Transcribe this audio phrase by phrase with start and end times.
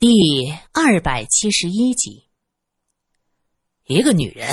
[0.00, 2.22] 第二百七十一集，
[3.86, 4.48] 一个女人，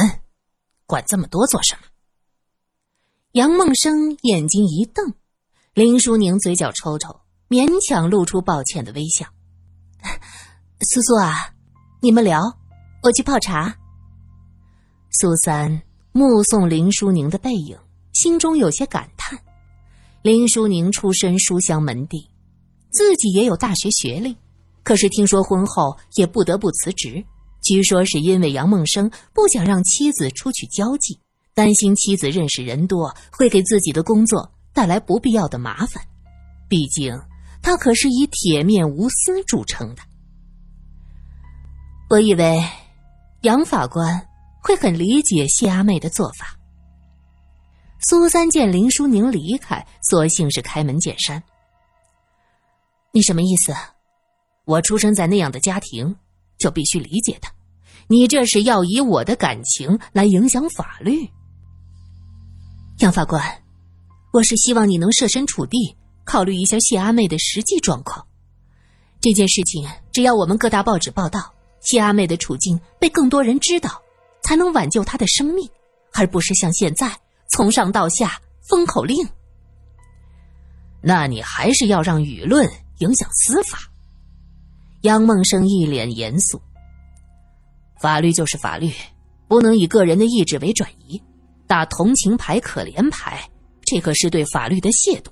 [0.87, 1.81] 管这么多做什么？
[3.33, 5.13] 杨梦生眼睛一瞪，
[5.75, 9.27] 林淑宁嘴角抽抽，勉强露出抱歉的微笑。
[10.81, 11.53] 苏苏啊，
[12.01, 12.41] 你们聊，
[13.03, 13.77] 我去泡茶。
[15.11, 17.77] 苏三目送林淑宁的背影，
[18.13, 19.39] 心中有些感叹：
[20.23, 22.31] 林淑宁出身书香门第，
[22.89, 24.35] 自己也有大学学历。
[24.85, 27.25] 可是听说婚后也不得不辞职，
[27.63, 31.19] 据说是因为杨梦生不想让妻子出去交际，
[31.55, 36.03] 担心妻子认识人多会给自己的工作带来不必要的麻烦。
[36.69, 37.19] 毕竟
[37.63, 40.03] 他可是以铁面无私著称的。
[42.11, 42.63] 我以为
[43.41, 44.27] 杨法官
[44.61, 46.55] 会很理解谢阿妹的做法。
[48.01, 51.41] 苏三见林淑宁离开，索性是开门见山
[53.11, 53.73] ：“你什么意思？”
[54.65, 56.15] 我出生在那样的家庭，
[56.57, 57.51] 就必须理解他。
[58.07, 61.27] 你这是要以我的感情来影响法律，
[62.99, 63.41] 杨法官，
[64.31, 68.25] 我是希望你能设身处地考虑一下谢阿妹的实际状况。
[69.21, 74.01] 这件事情只要我们各大报纸报道，谢阿妹的处境被更多人知道，
[74.43, 75.67] 才能挽救她的生命，
[76.13, 77.11] 而不是像现在
[77.49, 79.27] 从上到下封口令。
[81.01, 82.69] 那你还是要让舆论
[82.99, 83.79] 影响司法。
[85.05, 86.59] 杨梦生一脸严肃
[88.01, 88.91] ：“法律就是法律，
[89.47, 91.21] 不能以个人的意志为转移，
[91.67, 93.47] 打同情牌、可怜牌，
[93.83, 95.27] 这可是对法律的亵渎。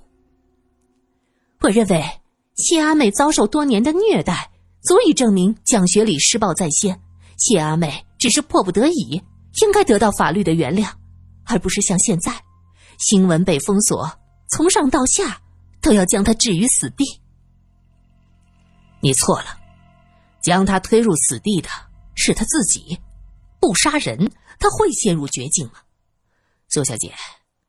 [1.61, 2.05] 我认为
[2.53, 4.51] 谢阿妹遭受多年的虐待，
[4.83, 7.01] 足以证明蒋学礼施暴在先。
[7.37, 9.19] 谢阿妹只是迫不得已，
[9.63, 10.87] 应该得到法律的原谅，
[11.45, 12.31] 而不是像现在，
[12.99, 14.07] 新闻被封锁，
[14.51, 15.41] 从上到下
[15.81, 17.03] 都要将她置于死地。
[19.01, 19.61] 你错了。”
[20.43, 21.69] 将他推入死地的
[22.15, 22.99] 是他自己，
[23.59, 25.79] 不杀人他会陷入绝境吗？
[26.69, 27.13] 苏小姐，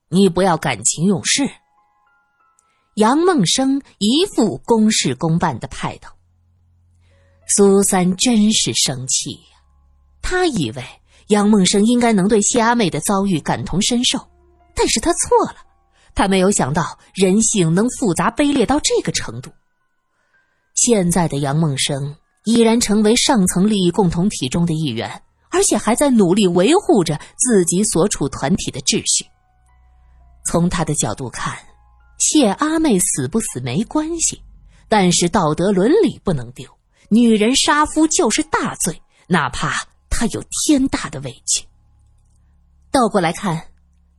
[0.09, 1.49] 你不要感情用事。
[2.97, 6.13] 杨梦生一副公事公办的派头。
[7.47, 9.61] 苏三真是生气呀，
[10.21, 10.85] 他以为
[11.29, 14.19] 杨梦生应该能对谢阿妹的遭遇感同身受，
[14.75, 15.57] 但是他错了，
[16.15, 19.53] 他没有想到人性能复杂卑劣到这个程度。
[20.75, 22.17] 现在的杨梦生。
[22.45, 29.27] 已然成为上层利益共同体中的一员，而且还在努力维护着自己所处团体的秩序。
[30.47, 31.57] 从他的角度看，
[32.19, 34.43] 谢阿妹死不死没关系，
[34.89, 36.69] 但是道德伦理不能丢。
[37.09, 41.67] 女人杀夫就是大罪，哪怕她有天大的委屈。
[42.91, 43.69] 倒过来看，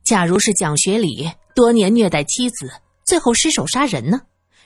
[0.04, 2.70] 假如是蒋学礼多年虐待妻子，
[3.04, 4.20] 最后失手杀人呢？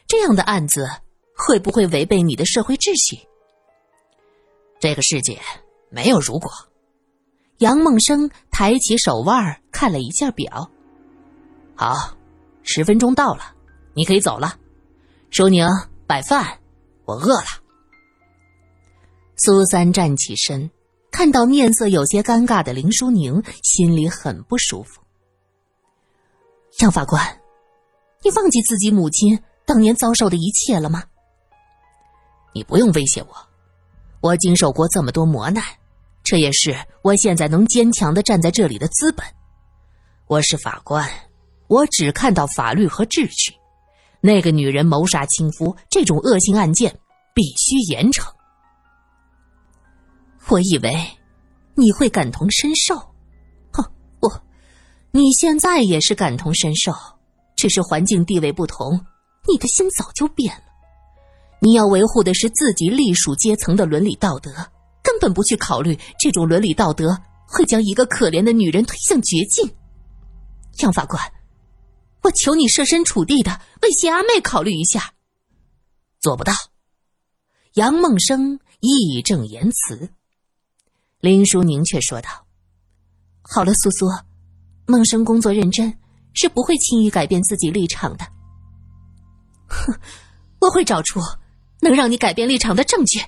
[0.06, 0.88] 这样的案子
[1.37, 3.26] 会不会违背你的社会秩序？
[4.81, 5.39] 这个世界
[5.91, 6.51] 没有如果。
[7.59, 10.71] 杨梦生抬起手腕看了一下表，
[11.77, 12.17] 好，
[12.63, 13.55] 十分钟到了，
[13.93, 14.59] 你可以走了。
[15.31, 15.67] 淑宁，
[16.07, 16.59] 摆饭，
[17.05, 17.47] 我饿了。
[19.37, 20.71] 苏三站起身，
[21.11, 25.03] 看到面色有些尴尬的林淑宁，心里很不舒服。
[26.79, 27.41] 杨法官，
[28.25, 31.05] 你忘记自己母亲当年遭受的一切了吗？
[32.55, 33.50] 你不用威胁我。
[34.20, 35.64] 我经受过这么多磨难，
[36.22, 39.25] 这也是我现在能坚强的站在这里的资本。
[40.26, 41.08] 我是法官，
[41.69, 43.54] 我只看到法律和秩序。
[44.20, 47.00] 那个女人谋杀亲夫这种恶性案件，
[47.34, 48.31] 必须严惩。
[50.48, 50.94] 我以为
[51.75, 52.97] 你会感同身受，
[53.72, 53.82] 哼，
[54.20, 54.31] 不，
[55.12, 56.92] 你现在也是感同身受，
[57.56, 59.06] 只是环境地位不同，
[59.48, 60.64] 你的心早就变了。
[61.62, 64.50] 你要维护的是自己隶属阶层的伦理道德，
[65.03, 67.16] 根本不去考虑这种伦理道德
[67.47, 69.70] 会将一个可怜的女人推向绝境。
[70.78, 71.20] 杨法官，
[72.22, 75.12] 我求你设身处地的为谢阿妹考虑一下。
[76.19, 76.53] 做不到。
[77.75, 80.11] 杨梦生义正言辞。
[81.20, 82.29] 林淑宁却说道
[83.43, 84.06] ：“好了，苏苏，
[84.87, 85.94] 梦生工作认真，
[86.32, 88.25] 是不会轻易改变自己立场的。
[89.69, 89.94] 哼，
[90.61, 91.20] 我会找出。”
[91.81, 93.21] 能让你改变立场的证据。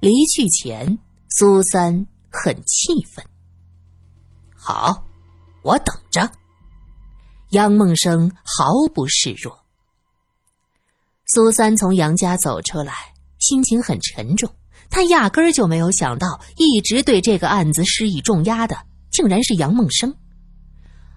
[0.00, 0.98] 离去前，
[1.30, 3.24] 苏三很气愤。
[4.54, 5.04] 好，
[5.62, 6.30] 我等着。
[7.50, 9.56] 杨梦生毫不示弱。
[11.26, 12.92] 苏三从杨家走出来，
[13.38, 14.52] 心情很沉重。
[14.90, 18.76] 他压根儿就没有想到，一直对这个案子施以重压的，
[19.10, 20.14] 竟然是杨梦生。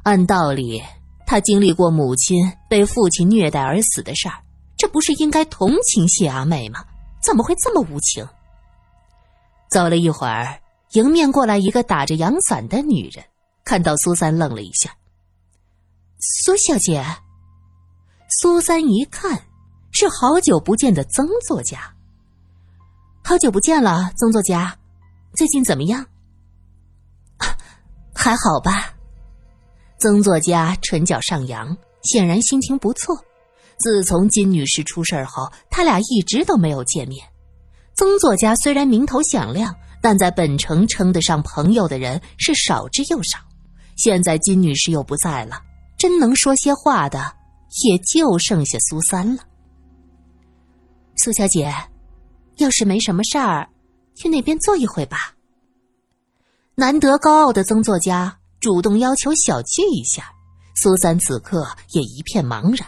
[0.03, 0.81] 按道理，
[1.27, 2.37] 他经历过母亲
[2.69, 4.35] 被父亲虐待而死的事儿。
[4.79, 6.85] 这不是应该同情谢阿妹吗？
[7.21, 8.25] 怎么会这么无情？
[9.69, 10.61] 走了一会儿，
[10.93, 13.21] 迎面过来一个打着阳伞的女人，
[13.65, 14.89] 看到苏三，愣了一下。
[16.17, 17.05] 苏小姐，
[18.29, 19.37] 苏三一看，
[19.91, 21.93] 是好久不见的曾作家。
[23.21, 24.73] 好久不见了，曾作家，
[25.35, 26.05] 最近怎么样？
[28.15, 28.93] 还好吧。
[29.97, 33.21] 曾作家唇角上扬，显然心情不错。
[33.79, 37.25] 自从金女士出事后，他俩一直都没有见面。
[37.95, 43.39] 曾作家虽然名头响亮，但在本城称得上朋友的人是少之又少。
[43.95, 45.61] 现在金女士又不在了，
[45.97, 47.33] 真能说些话的
[47.85, 49.43] 也就剩下苏三了。
[51.17, 51.73] 苏小姐，
[52.57, 53.67] 要是没什么事儿，
[54.15, 55.35] 去那边坐一会吧。
[56.75, 60.31] 难得高傲的曾作家主动要求小聚一下，
[60.75, 62.87] 苏三此刻也一片茫然，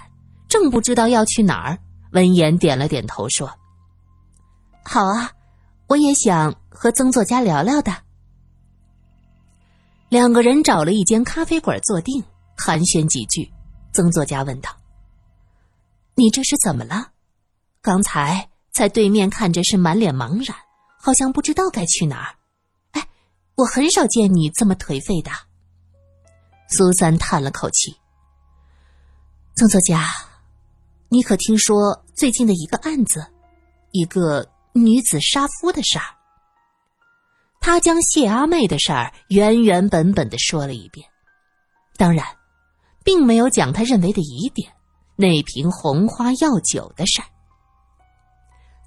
[0.51, 1.79] 正不知道要去哪儿。
[2.11, 3.49] 闻言点了点头，说。
[4.83, 5.31] 好啊，
[5.87, 7.95] 我也想和曾作家聊聊的。
[10.09, 12.21] 两个人找了一间咖啡馆坐定，
[12.57, 13.49] 寒暄几句。
[13.93, 14.69] 曾作家问道
[16.15, 17.11] ：“你这是怎么了？
[17.81, 20.57] 刚才在对面看着是满脸茫然，
[20.99, 22.35] 好像不知道该去哪儿。
[22.91, 23.07] 哎，
[23.55, 25.31] 我很少见你这么颓废的。”
[26.67, 27.95] 苏三叹了口气
[29.55, 30.09] ：“曾作家，
[31.11, 33.27] 你可听说最近的一个案子？
[33.91, 36.05] 一个……”女子杀夫的事儿，
[37.59, 41.05] 他将谢阿妹的事儿原原本本的说了一遍，
[41.97, 42.25] 当然，
[43.03, 44.71] 并没有讲他认为的疑点——
[45.17, 47.27] 那瓶红花药酒的事儿。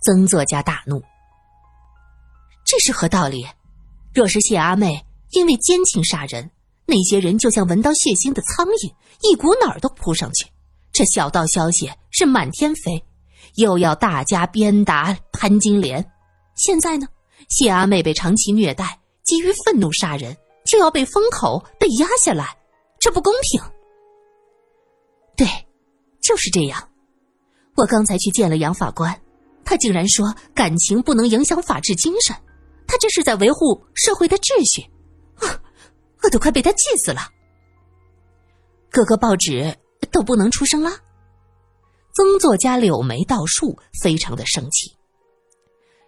[0.02, 1.02] 曾作家大怒
[2.64, 3.46] ：“这是何道理？
[4.14, 6.50] 若是谢阿妹因为奸情杀人，
[6.86, 10.46] 那些人就像闻到血腥的苍蝇，一股脑儿都扑上去，
[10.94, 13.04] 这小道消息是满天飞。”
[13.56, 16.04] 又要大家鞭打潘金莲，
[16.56, 17.06] 现在呢，
[17.48, 20.36] 谢阿妹被长期虐待，急于愤怒杀人，
[20.66, 22.56] 就要被封口，被压下来，
[22.98, 23.60] 这不公平。
[25.36, 25.46] 对，
[26.20, 26.88] 就是这样。
[27.76, 29.16] 我刚才去见了杨法官，
[29.64, 32.34] 他竟然说感情不能影响法治精神，
[32.88, 34.82] 他这是在维护社会的秩序，
[35.36, 35.62] 啊，
[36.24, 37.20] 我都快被他气死了。
[38.90, 39.76] 各个报纸
[40.14, 40.92] 都不能出声了。
[42.14, 44.96] 曾作家柳眉倒竖，非常的生气。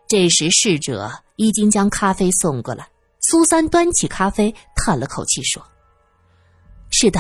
[0.07, 2.89] 这时侍者已经将咖啡送过来，
[3.21, 5.61] 苏三端起咖啡，叹了口气说
[6.93, 7.19] ：“是的，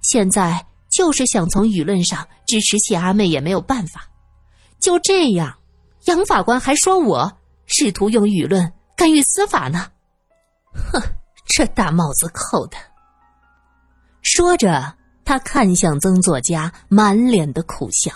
[0.00, 4.08] 现在就是想从舆论上支持谢阿妹，也没有办法。
[4.80, 5.58] 就这样，
[6.06, 7.30] 杨法官还说我
[7.66, 9.92] 试图用舆论干预司法呢。
[10.72, 10.98] 哼，
[11.44, 12.78] 这大帽子扣的。”
[14.24, 14.96] 说着。
[15.24, 18.14] 他看向曾作家，满脸的苦相。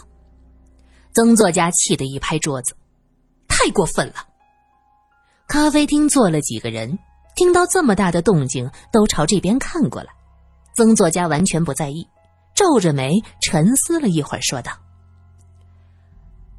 [1.14, 2.76] 曾作家气得一拍桌子
[3.48, 4.26] ：“太过分了！”
[5.48, 6.98] 咖啡厅坐了几个人，
[7.36, 10.12] 听到这么大的动静，都朝这边看过来。
[10.76, 12.06] 曾作家完全不在意，
[12.54, 14.72] 皱着眉沉思了一会儿，说道：“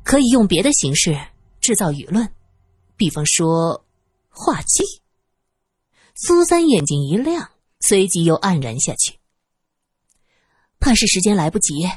[0.03, 1.19] 可以用别的形式
[1.59, 2.27] 制造舆论，
[2.95, 3.85] 比方说
[4.29, 4.83] 话剧。”
[6.15, 7.49] 苏三眼睛一亮，
[7.79, 9.16] 随即又黯然下去。
[10.79, 11.89] 怕是时间来不及。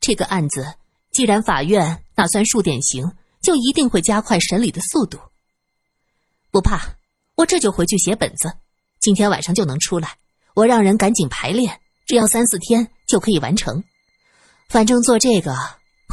[0.00, 0.74] 这个案子
[1.12, 3.10] 既然法院打算数点刑，
[3.42, 5.18] 就一定会加快审理的速度。
[6.50, 6.96] 不怕，
[7.36, 8.52] 我这就回去写本子，
[9.00, 10.16] 今天晚上就能出来。
[10.54, 13.82] 我让人赶紧排练，只要三四天就可以完成。
[14.68, 15.56] 反正做这个，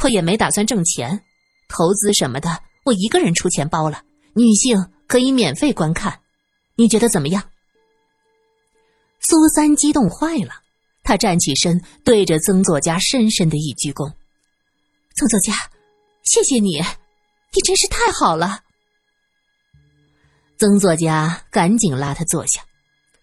[0.02, 1.22] 我也没打算挣钱，
[1.68, 4.02] 投资什么的，我一个人出钱包了。
[4.34, 6.20] 女性可以免费观看，
[6.76, 7.42] 你觉得怎么样？
[9.20, 10.62] 苏三激动坏了。
[11.08, 14.12] 他站起身，对着曾作家深深的一鞠躬
[15.16, 15.54] ：“曾作家，
[16.22, 16.82] 谢谢你，
[17.54, 18.60] 你真是太好了。”
[20.60, 22.60] 曾作家赶紧拉他坐下：“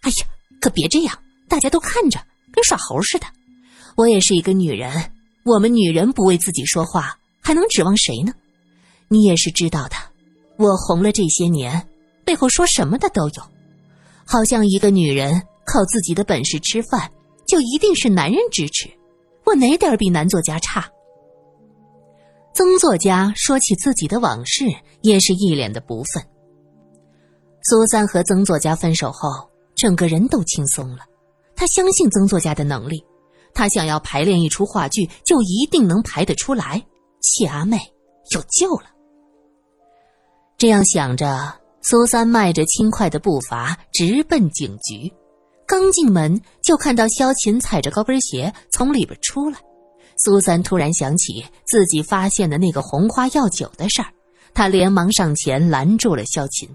[0.01, 0.25] 哎呀，
[0.59, 1.15] 可别这样，
[1.47, 2.19] 大家都看着，
[2.51, 3.27] 跟耍猴似的。
[3.95, 5.11] 我也是一个女人，
[5.43, 8.33] 我们女人不为自己说话，还能指望谁呢？
[9.09, 9.95] 你也是知道的，
[10.57, 11.87] 我红了这些年，
[12.25, 13.43] 背后说什么的都有，
[14.25, 17.11] 好像一个女人靠自己的本事吃饭。”
[17.47, 18.89] 就一定是男人支持，
[19.45, 20.89] 我哪点比男作家差？
[22.53, 24.65] 曾作家说起自己的往事，
[25.01, 26.23] 也是一脸的不忿。
[27.63, 29.29] 苏三和曾作家分手后，
[29.75, 30.99] 整个人都轻松了。
[31.55, 33.03] 他相信曾作家的能力，
[33.53, 36.81] 他想要排练一出话剧，就一定能排得出来。
[37.21, 37.77] 谢阿妹
[38.33, 38.85] 有救了。
[40.57, 45.11] 这样想着，苏三迈着轻快的步伐，直奔警局。
[45.67, 49.57] 刚进门就看到萧琴踩着高跟鞋从里边出来，
[50.17, 54.07] 苏三突然想起自己发现的那个红花药酒的事儿，
[54.53, 56.69] 他连忙上前拦住了萧琴。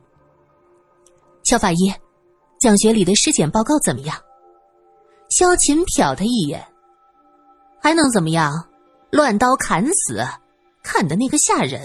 [1.44, 1.92] 肖法医，
[2.60, 4.16] 蒋学礼的尸检报告怎么样？
[5.30, 6.62] 萧琴瞟他一眼，
[7.80, 8.52] 还能怎么样？
[9.10, 10.24] 乱刀砍死，
[10.82, 11.80] 砍的那个吓人！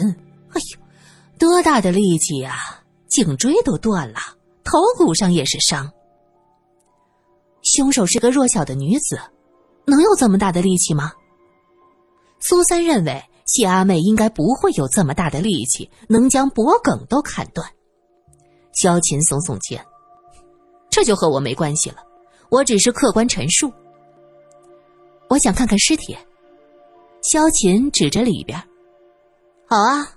[0.50, 0.80] 哎呦，
[1.40, 2.56] 多大的力气呀！
[3.08, 4.20] 颈椎都断了，
[4.64, 5.90] 头骨上也是伤。
[7.76, 9.20] 凶手是个弱小的女子，
[9.86, 11.12] 能有这么大的力气吗？
[12.40, 17.68] 苏三认为谢阿妹应该不会有这么大的力气，能将脖梗都砍断。
[18.74, 19.84] 萧琴耸耸肩，
[20.90, 21.98] 这就和我没关系了，
[22.50, 23.72] 我只是客观陈述。
[25.28, 26.18] 我想看看尸体。
[27.22, 28.62] 萧琴指着里边，
[29.68, 30.08] 好啊，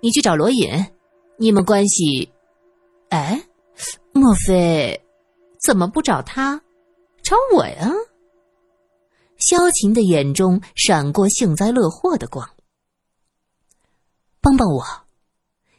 [0.00, 0.68] 你去找罗隐，
[1.38, 2.30] 你们关系，
[3.08, 3.42] 哎，
[4.12, 5.00] 莫非
[5.58, 6.60] 怎么不找他，
[7.28, 7.92] 找我呀？
[9.36, 12.48] 萧琴的眼中闪过幸灾乐祸的光。
[14.40, 14.82] 帮帮我，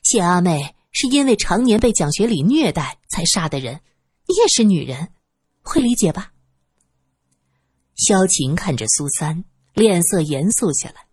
[0.04, 3.82] 谢阿妹是因为常年被蒋学礼虐待才杀的人，
[4.28, 5.12] 你也是女人，
[5.64, 6.34] 会理解吧？
[7.96, 9.44] 萧琴看着苏三。
[9.74, 11.08] 脸色严肃下来。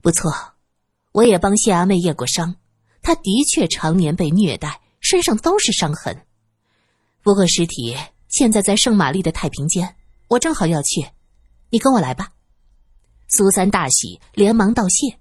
[0.00, 0.32] 不错，
[1.12, 2.56] 我也帮谢阿妹验过伤，
[3.02, 6.24] 她的确常年被虐待，身上都是伤痕。
[7.22, 7.94] 不过尸体
[8.28, 9.96] 现在在圣玛丽的太平间，
[10.28, 11.08] 我正好要去，
[11.70, 12.32] 你跟我来吧。
[13.28, 15.18] 苏三大喜，连忙道谢。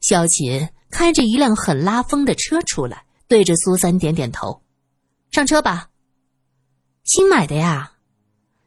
[0.00, 4.62] 萧琴开着一辆很拉风的车出来，对着苏三点点头
[5.30, 5.90] ：“上车吧。”
[7.04, 7.92] 新买的呀。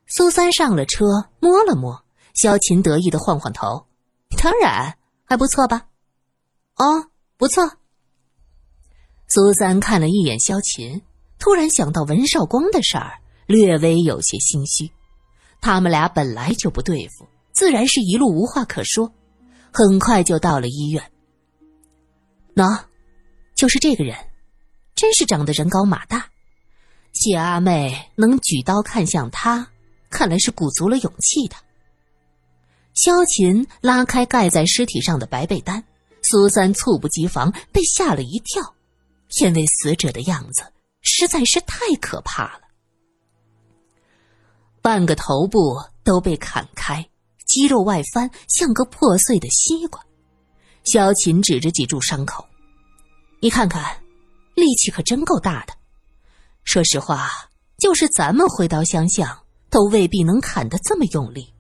[0.08, 2.06] 苏三上了车，摸了摸。
[2.34, 3.88] 萧琴得意的晃晃头，
[4.38, 5.88] 当然还不错吧？
[6.76, 7.78] 哦，不错。
[9.28, 11.02] 苏三看了一眼萧琴，
[11.40, 14.90] 突然想到文少光的事儿，略微有些心虚。
[15.62, 19.12] 他们俩本来就不对付，自然是一路无话可说。
[19.74, 21.12] 很快就到了医院。
[22.56, 22.84] 喏，
[23.56, 24.16] 就是这个人，
[24.96, 26.28] 真是长得人高马大。
[27.12, 29.68] 谢阿妹能举刀看向他，
[30.10, 31.56] 看来是鼓足了勇气的。
[32.94, 35.84] 萧琴拉开盖在尸体上的白被单，
[36.24, 38.64] 苏三猝不及防被吓了一跳，
[39.42, 40.64] 因为死者的样子
[41.02, 42.62] 实在是太可怕了，
[44.86, 47.04] 半个头部都被砍开，
[47.48, 50.00] 肌肉外翻，像个破碎的西瓜。
[50.84, 52.46] 萧琴指着几处伤口
[53.42, 54.04] ：“你看看，
[54.54, 55.74] 力气可真够大的。
[56.66, 57.32] 说实话，
[57.80, 59.40] 就是咱们挥刀相向，
[59.72, 61.52] 都未必能砍得这么用力。”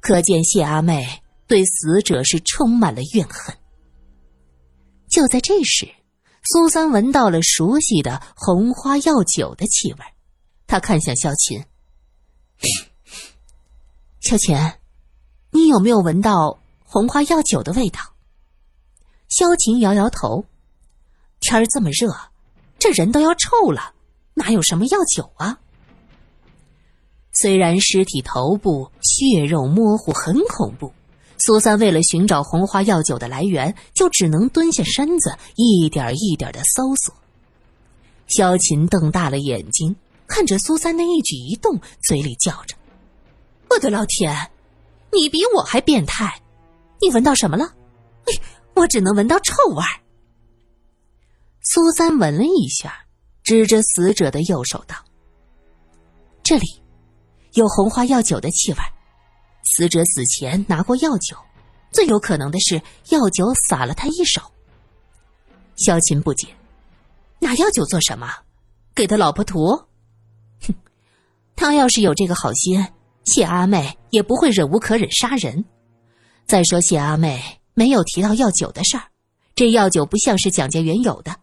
[0.00, 3.56] 可见谢阿妹对死者是充满了怨恨。
[5.08, 5.88] 就在这时，
[6.44, 10.00] 苏三闻到了熟悉的红花药酒的气味，
[10.66, 11.64] 他看向萧琴
[14.20, 14.56] ：“萧琴，
[15.50, 18.00] 你有没有闻到红花药酒的味道？”
[19.28, 20.44] 萧琴摇摇头
[21.40, 22.14] ：“天儿这么热，
[22.78, 23.94] 这人都要臭了，
[24.34, 25.58] 哪有什么药酒啊？”
[27.34, 30.92] 虽然尸体头部血肉模糊，很恐怖，
[31.38, 37.14] 苏三为了寻找红花药酒的来源，就只能蹲下身子，一点一点的搜索。
[38.28, 42.76] 萧琴瞪大了眼睛，看着苏三的一举一动，嘴里叫着
[43.70, 44.50] ：“我的老天，
[45.12, 46.40] 你比我还变态！
[47.00, 47.64] 你闻到什么了？
[48.26, 48.32] 哎，
[48.74, 49.82] 我只能闻到臭味。”
[51.62, 53.04] 苏三闻了一下，
[53.42, 54.96] 指着死者的右手道
[56.42, 56.66] ：“这里。”
[57.54, 58.78] 有红花药酒的气味，
[59.62, 61.36] 死者死前拿过药酒，
[61.90, 64.40] 最有可能的是药酒洒了他一手。
[65.76, 66.48] 萧琴不解，
[67.40, 68.26] 拿药酒做什么？
[68.94, 69.78] 给他老婆涂？
[71.54, 72.86] 他要是有这个好心，
[73.24, 75.64] 谢阿妹也不会忍无可忍杀人。
[76.46, 79.04] 再说谢阿妹没有提到药酒的事儿，
[79.54, 81.36] 这药酒不像是蒋家原有的，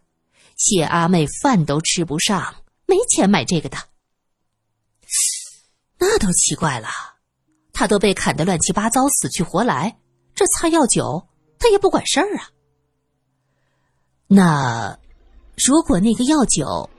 [0.58, 3.78] 谢阿妹饭都吃不上，没钱买这个的。
[6.00, 6.88] 那都奇怪了，
[7.74, 9.98] 他都被砍得乱七八糟、死去活来，
[10.36, 12.50] 这擦药酒他也不管事儿啊。
[14.28, 15.00] 那
[15.56, 16.90] 如果那个药酒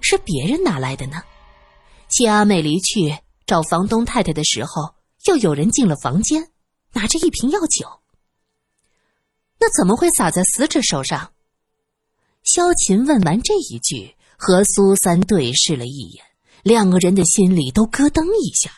[0.00, 1.22] 是别人拿来的呢？
[2.10, 4.94] 谢阿妹离去找房东太太的时候，
[5.26, 6.50] 又有人进了房间，
[6.92, 8.00] 拿着一瓶药酒。
[9.58, 11.32] 那怎么会洒在死者手上？
[12.42, 16.24] 萧琴问完这一句，和苏三对视了一眼。
[16.62, 18.70] 两个人的心里都咯噔一下。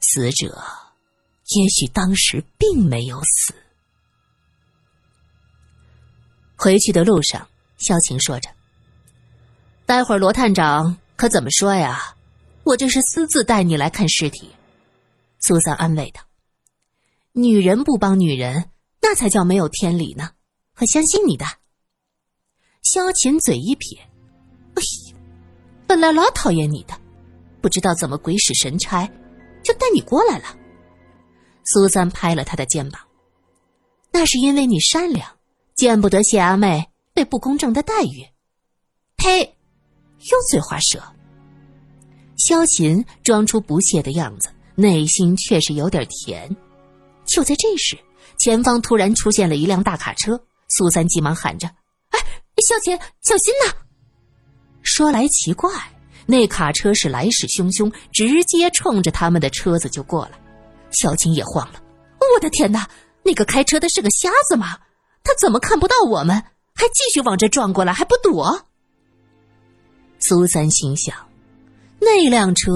[0.00, 0.62] 死者
[1.48, 3.54] 也许当时并没有死。
[6.56, 7.46] 回去的路上，
[7.76, 8.48] 萧晴说着
[9.84, 12.14] ：“待会儿罗探长可怎么说呀？
[12.62, 14.50] 我这是私自带你来看尸体。”
[15.40, 16.20] 苏三安慰道
[17.32, 18.70] ：“女人不帮女人，
[19.00, 20.30] 那才叫没有天理呢。
[20.78, 21.44] 我相信你的。
[22.82, 23.98] 萧琴嘴一撇
[24.74, 25.16] ：“哎呀，
[25.86, 26.98] 本来老讨厌你的，
[27.60, 29.08] 不知道怎么鬼使神差，
[29.62, 30.56] 就带你过来了。”
[31.64, 33.00] 苏三拍了他的肩膀
[34.12, 35.28] ：“那是因为你善良，
[35.74, 38.26] 见不得谢阿妹被不公正的待遇。”
[39.16, 39.55] 呸！
[40.30, 41.02] 油嘴滑舌。
[42.36, 46.54] 萧琴装出不屑的样子，内心却是有点甜。
[47.24, 47.98] 就在这时，
[48.38, 51.66] 前方突然出现了一辆大卡车，苏三急忙喊着
[52.10, 52.20] ：“哎，
[52.66, 53.72] 萧琴，小心呐！”
[54.82, 55.70] 说来奇怪，
[56.26, 60.38] 那卡车是来势汹汹，直接冲着他们的车子就过来。
[60.90, 61.82] 萧琴也慌了
[62.34, 62.88] ：“我的天哪，
[63.22, 64.78] 那个开车的是个瞎子吗？
[65.24, 66.36] 他怎么看不到我们，
[66.74, 68.65] 还继续往这撞过来，还不躲？”
[70.18, 71.16] 苏三心想。
[71.98, 72.72] 那辆车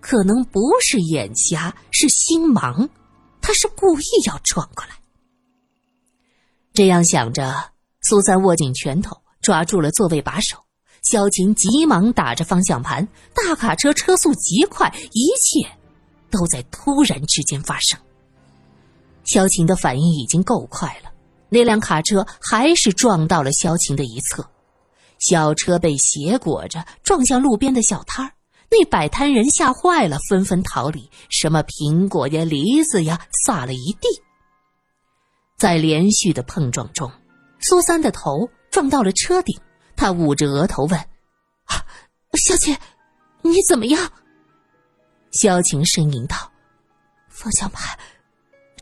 [0.00, 2.88] 可能不是眼瞎，是心盲，
[3.40, 4.90] 他是故意要撞过来。
[6.72, 7.54] 这样想着，
[8.02, 10.56] 苏三握紧拳头，抓住了座位把手。
[11.02, 15.68] 萧晴急忙打着方向盘，大卡车车速极快，一切
[16.30, 17.98] 都在突然之间发生。
[19.24, 21.10] 萧晴的反应已经够快了，
[21.48, 24.48] 那辆卡车还是撞到了萧晴的一侧，
[25.26, 28.32] 小车被斜裹着撞向路边的小摊儿。
[28.70, 31.08] 那摆摊人吓坏了，纷纷逃离。
[31.30, 34.08] 什么苹果呀、梨子呀，撒了一地。
[35.56, 37.10] 在连续的碰撞中，
[37.60, 39.56] 苏三的头撞到了车顶，
[39.94, 40.98] 他捂着额头问
[41.66, 41.86] ：“啊，
[42.34, 42.76] 小姐，
[43.42, 44.10] 你怎么样？”
[45.30, 46.36] 萧晴呻吟道
[47.30, 47.96] ：“方向盘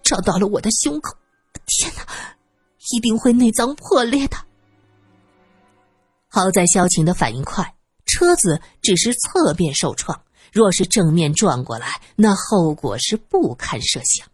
[0.02, 1.14] 撞到了我的胸口，
[1.66, 2.06] 天哪，
[2.92, 4.36] 一定会内脏破裂的。”
[6.34, 7.74] 好在萧晴的反应快。
[8.06, 14.26] 车子只是侧面受创，若是正面撞过来，那后果是不堪设想。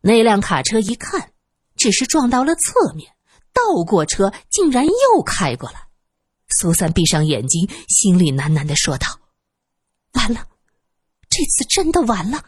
[0.00, 1.32] 那辆卡车一看，
[1.76, 3.12] 只是撞到了侧面，
[3.52, 5.88] 倒过车竟然又开过来。
[6.50, 9.08] 苏三闭上眼睛，心里喃喃的说道
[10.14, 10.46] ：“完了，
[11.28, 12.44] 这次真的完了。”